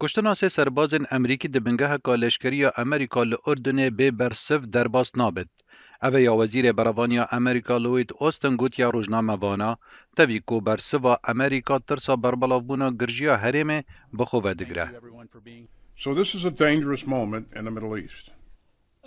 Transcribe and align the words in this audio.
Kuştina 0.00 0.32
sê 0.40 0.48
serbazên 0.54 1.04
Amerîkî 1.16 1.48
di 1.54 1.60
bingeha 1.66 1.98
Leşkeriya 2.22 2.70
Amerîka 2.82 3.20
li 3.30 3.34
Urdunê 3.48 3.88
bê 3.98 4.08
bersiv 4.18 4.62
derbas 4.72 5.10
nabit. 5.16 5.48
Ev 6.02 6.18
ya 6.26 6.32
Wezîrê 6.32 6.76
Berevaniya 6.76 7.24
Amerîka 7.36 7.82
Lloyd 7.84 8.10
Austin 8.20 8.56
gotiya 8.56 8.88
rojname 8.92 9.40
vana, 9.40 9.76
tevî 10.16 10.40
ku 10.42 10.66
bersiva 10.66 11.18
Amerîka 11.32 11.78
tirsa 11.80 12.12
berbelavbûna 12.22 12.88
girjiya 13.00 13.36
herêmê 13.44 13.78
bi 14.18 14.22
xwe 14.32 14.52
digire. 14.58 14.86
So 16.02 16.14
this 16.14 16.34
is 16.34 16.44
a 16.44 16.52
dangerous 16.64 17.06
moment 17.06 17.46
in 17.56 17.64
the 17.64 17.70
Middle 17.76 17.96
East. 18.04 18.26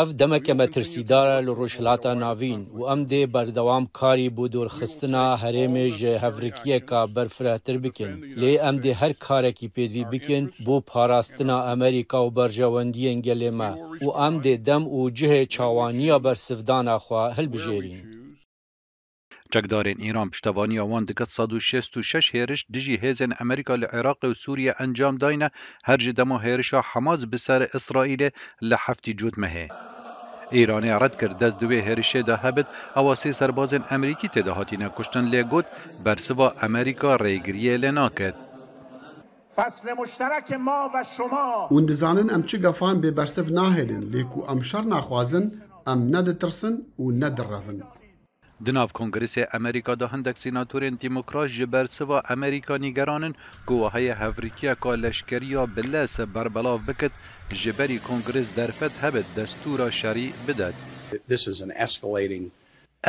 Ev 0.00 0.18
demeke 0.18 0.54
metirsîdar 0.60 1.28
e 1.38 1.38
li 1.46 1.52
rojhilata 1.60 2.12
navîn 2.24 2.60
û 2.78 2.80
em 2.94 3.00
dê 3.10 3.22
berdewam 3.34 3.84
karî 3.98 4.28
bû 4.36 4.44
dûrxistina 4.54 5.24
herêmê 5.42 5.86
ji 5.98 6.12
hevrikiyeka 6.24 7.00
berfirehtir 7.16 7.76
bikin. 7.84 8.12
Lê 8.42 8.52
em 8.68 8.76
dê 8.84 8.92
her 9.00 9.12
karekî 9.26 9.68
pêdivî 9.74 10.04
bikin 10.12 10.44
bo 10.66 10.76
parastina 10.90 11.56
Amerîka 11.72 12.18
û 12.26 12.28
berjewendiyên 12.38 13.18
gelê 13.26 13.50
me 13.58 13.72
û 14.06 14.06
em 14.26 14.34
dê 14.44 14.54
dem 14.66 14.84
û 14.96 14.98
cihê 15.18 15.44
çawaniya 15.54 16.16
bersivdana 16.24 16.96
xwe 17.04 17.22
hilbijêrîn. 17.38 17.98
Çekdarên 19.58 19.98
Îran 20.10 20.28
piştevaniya 20.30 20.82
wan 20.90 21.08
diket 21.08 21.30
166 21.38 22.32
hêriş 22.36 22.64
dijî 22.74 22.96
hêzên 22.98 23.32
Amerîka 23.42 23.74
li 23.74 23.84
Iraqê 23.84 24.26
û 24.32 24.34
Sûriye 24.34 24.74
encam 24.80 25.20
dayne 25.20 25.50
her 25.84 25.98
ji 25.98 26.16
dema 26.16 26.44
hêrişa 26.44 26.82
Hemaz 26.82 27.32
bi 27.32 27.38
ser 27.38 27.60
İsraîlê 27.60 28.30
li 28.62 28.76
heftî 28.86 29.16
cût 29.16 29.34
mehê. 29.34 29.81
ئێرانیا 30.56 30.96
ڕەت 31.02 31.14
کرد 31.20 31.36
دەست 31.42 31.56
دوێ 31.62 31.78
هێرشێدا 31.88 32.36
هەبت 32.44 32.68
ئەوە 32.96 33.12
سێ 33.22 33.30
سەربازن 33.40 33.82
ئەمریکی 33.90 34.32
تێداهاتینە 34.34 34.88
کوشتن 34.96 35.24
لێگوت 35.32 35.66
بەرسبا 36.04 36.48
ئەمریکا 36.60 37.12
ڕێگریە 37.24 37.74
لێ 37.82 37.90
ناکرد. 37.98 38.36
اون 41.72 41.82
دزانن 41.90 42.28
ئەم 42.32 42.42
چ 42.48 42.50
گەفان 42.64 42.96
بێ 43.02 43.10
بەرسف 43.18 43.46
ناهێنن 43.58 44.02
لێک 44.12 44.30
و 44.38 44.40
ئەم 44.48 44.60
شەر 44.70 44.84
ناخوازن 44.92 45.44
ئەم 45.88 46.00
نەدەترسن 46.14 46.74
و 47.00 47.04
نەدەڕەون. 47.22 47.78
Di 48.66 48.70
nav 48.74 48.90
Kongresê 49.00 49.42
Amerîka 49.58 49.98
de 50.00 50.06
hindek 50.12 50.36
sînatorên 50.38 50.96
demokrat 51.02 51.48
ji 51.54 51.66
ber 51.72 51.86
siva 51.96 52.18
Amerîka 52.34 52.76
nîgeranin 52.78 53.34
ku 53.66 53.74
waheyê 53.82 54.14
hevrikiya 54.22 54.74
leşkeriya 55.04 55.64
billes 55.76 56.14
berbelav 56.34 56.78
bikit 56.88 57.12
ji 57.60 57.72
berî 57.78 57.98
Kongres 58.06 58.48
derfet 58.56 58.92
hebet 59.02 59.26
destûra 59.36 59.90
şerî 59.90 60.26
bidet. 60.46 60.74
This 61.28 61.48
is 61.48 61.62
an 61.62 61.70
escalating 61.70 62.46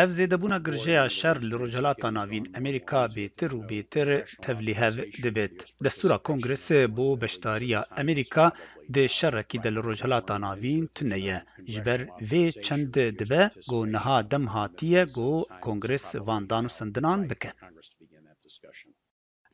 Ev 0.01 0.09
zêdebûna 0.17 0.57
girjeya 0.65 1.09
şer 1.09 1.37
li 1.41 1.55
Rojhelata 1.61 2.09
Navîn 2.17 2.45
Amerîka 2.59 3.01
bêtir 3.15 3.49
û 3.57 3.59
bêtir 3.69 4.09
tevlîhev 4.45 4.95
dibit. 5.23 5.55
Destûra 5.83 6.17
Kongresê 6.29 6.81
bo 6.97 7.07
beşdariya 7.21 7.81
Amerîka 8.01 8.45
dê 8.95 9.05
şerekî 9.07 9.59
de 9.63 9.69
li 9.75 9.81
Rojhelata 9.87 10.35
Navîn 10.41 10.85
tuneye. 10.95 11.39
Ji 11.71 11.81
ber 11.85 12.01
vê 12.29 12.43
çend 12.65 12.93
dibe 13.19 13.43
go 13.69 13.79
niha 13.93 14.17
dem 14.31 14.45
hatiye 14.47 15.03
go 15.15 15.31
Kongres 15.65 16.05
vandan 16.27 16.65
û 16.65 16.69
sindinan 16.77 17.29
bike. 17.29 17.51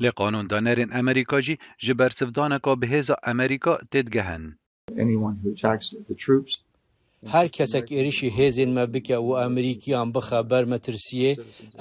Lê 0.01 0.09
qanûndanerên 0.19 0.89
Amerîka 0.99 1.41
jî 1.41 1.55
ji 1.85 1.93
ber 1.99 2.09
sivdaneka 2.09 2.71
bihêza 2.81 3.15
Amerîka 3.31 3.73
tê 3.91 4.01
digehin. 4.07 4.43
Anyone 5.05 5.35
who 5.41 5.49
attacks 5.55 5.87
the 6.07 6.15
troops 6.23 6.53
Her 7.27 7.47
kesek 7.51 7.91
êrişî 7.91 8.29
hêzên 8.37 8.69
me 8.77 8.85
bike 8.93 9.17
û 9.27 9.29
Amerîkiyan 9.45 10.07
bixeber 10.15 10.63
me 10.71 10.77
tirsiyê 10.85 11.31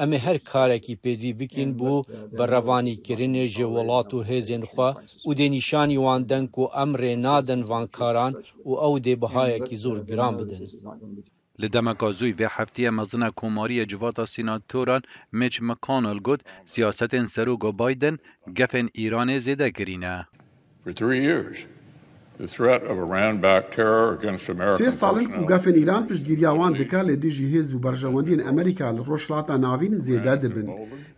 em 0.02 0.10
ê 0.16 0.18
her 0.26 0.38
karekî 0.50 0.94
pêdivî 1.04 1.32
bikin 1.40 1.70
bû 1.78 1.92
bi 2.38 2.44
revanîkirinê 2.54 3.44
ji 3.54 3.64
welat 3.74 4.08
û 4.18 4.20
hêzên 4.30 4.62
xwe 4.72 4.90
û 5.28 5.30
dênîşanî 5.40 5.98
wan 6.04 6.22
den 6.30 6.46
ku 6.54 6.64
em 6.82 6.90
rê 7.02 7.12
naden 7.26 7.62
vankaran 7.72 8.32
û 8.68 8.72
ew 8.86 8.94
dê 9.06 9.14
bihayekî 9.22 9.76
zûr 9.84 9.98
giran 10.08 10.34
bidin. 10.38 10.62
Li 11.60 11.68
demeka 11.76 12.06
zûy 12.18 12.32
vê 12.38 12.48
heftiye 12.56 12.90
mezina 12.90 13.28
komariyê 13.40 13.84
civata 13.92 14.26
sînatoran 14.34 15.02
Mitch 15.38 15.58
McConnell 15.68 16.20
got 16.28 16.40
siyasetên 16.72 17.26
serokê 17.34 17.70
Biden 17.80 18.16
gefên 18.58 18.86
Îranê 19.04 19.38
zêde 19.46 19.68
kirîne. 19.76 20.16
For 20.84 20.92
three 20.92 21.22
years, 21.28 21.58
سێ 24.78 24.90
ساڵن 25.00 25.26
کوگافێن 25.34 25.76
ئیران 25.78 26.02
پشتگیریاوان 26.10 26.72
دکا 26.80 27.00
لە 27.08 27.14
دژی 27.24 27.46
هێز 27.54 27.68
و 27.74 27.78
بەرژەوەندین 27.84 28.40
ئەمریکا 28.46 28.88
لە 28.96 29.02
ڕۆژڵاتە 29.08 29.54
ناوین 29.64 29.94
زێدا 30.06 30.34
دەبن. 30.42 30.68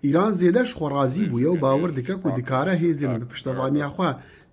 ئیران 0.05 0.33
زێدەش 0.41 0.71
خۆڕازی 0.79 1.25
بووە 1.31 1.49
و 1.53 1.57
باور 1.65 1.91
دکە 1.99 2.15
و 2.25 2.31
دکارە 2.39 2.75
هێزن 2.83 3.13
بە 3.21 3.25
پشتەوانیاخوا 3.33 4.11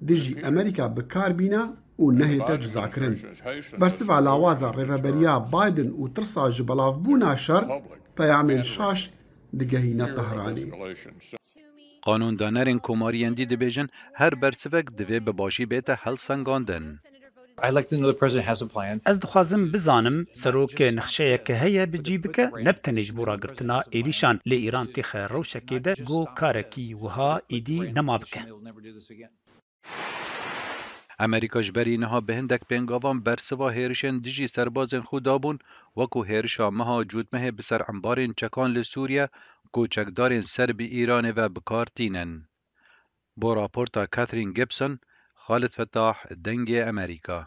دژی 0.07 0.33
ئەمریکا 0.44 0.85
بەکاربینا 0.95 1.63
و 2.03 2.06
نەهێتە 2.19 2.51
جزاکردن. 2.63 3.16
بەرسفا 3.81 4.17
لاوازە 4.25 4.69
ڕێڤەبەریا 4.77 5.35
بادن 5.53 5.89
و 6.01 6.03
ترسا 6.16 6.45
ژ 6.56 6.57
بەڵاوبوونا 6.69 7.31
شەر 7.45 7.63
پەیامێن 8.17 8.63
شاش 8.73 9.00
دگەهینە 9.59 10.07
تەهرانی. 10.17 10.66
Xanûndanerên 12.07 12.79
Komariyên 12.88 13.34
dî 13.40 13.45
dibêjin 13.51 13.88
her 14.19 14.34
bersivek 14.41 14.85
divê 14.97 15.19
bi 15.25 15.34
başî 15.41 15.66
bête 15.72 15.94
helsengandin. 16.03 16.85
Ez 19.12 19.18
dixwazim 19.23 19.63
bizanim 19.73 20.18
serokê 20.41 20.88
nexşeyeke 20.97 21.56
heye 21.63 21.85
bi 21.94 21.97
cî 22.06 22.16
bike 22.23 22.45
neb 22.68 22.78
tenê 22.85 23.01
ji 23.07 23.13
bo 23.18 23.23
ragirtina 23.31 23.78
êrîşan 24.00 24.35
lê 24.50 24.57
Îran 24.68 24.88
têxe 24.95 25.22
rewşekê 25.35 25.79
de 25.85 25.91
got 26.09 26.28
karekî 26.40 26.85
wiha 27.01 27.31
êdî 27.57 27.79
nema 27.95 28.16
bike. 28.22 28.41
بهندک 31.19 31.61
پنگاوان 31.61 32.47
برسوا 32.50 32.66
پێنگاوان 32.69 33.17
بەرسەوە 33.25 33.67
سربازن 33.73 34.53
سرباز 34.55 34.91
خود 35.09 35.25
آبون 35.35 35.57
وەکو 36.00 36.19
هێرشا 36.29 36.67
مەها 36.78 36.97
جوودمەهێ 37.11 37.50
انبارین 37.91 38.31
چکان 38.39 38.69
چەکان 38.72 38.89
چکان 38.91 39.03
کوچکدار 39.03 39.27
کۆچەکدارên 39.75 40.44
سەربی 40.53 40.88
و 41.09 41.11
و 41.38 41.39
بکارتینن. 41.56 42.31
بۆ 43.39 43.50
راپورتا 43.59 44.03
کاترین 44.16 44.50
گیبسون، 44.57 44.94
خالد 45.44 45.72
فتاح 45.77 46.16
دنگ 46.45 46.67
امریکا 46.91 47.39